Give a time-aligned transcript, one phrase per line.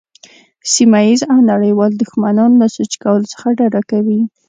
[0.73, 4.21] سیمه ییز او نړیوال دښمنان له سوچ کولو څخه ډډه کوي.